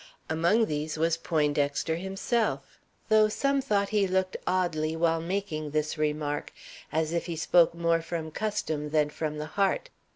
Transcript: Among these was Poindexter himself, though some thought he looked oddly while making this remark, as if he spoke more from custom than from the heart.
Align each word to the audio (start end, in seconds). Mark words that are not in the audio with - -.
Among 0.31 0.65
these 0.65 0.97
was 0.97 1.15
Poindexter 1.15 1.95
himself, 1.95 2.79
though 3.07 3.27
some 3.29 3.61
thought 3.61 3.89
he 3.89 4.07
looked 4.07 4.35
oddly 4.47 4.95
while 4.95 5.21
making 5.21 5.69
this 5.69 5.95
remark, 5.95 6.51
as 6.91 7.13
if 7.13 7.27
he 7.27 7.35
spoke 7.35 7.75
more 7.75 8.01
from 8.01 8.31
custom 8.31 8.89
than 8.89 9.11
from 9.11 9.37
the 9.37 9.45
heart. 9.45 9.91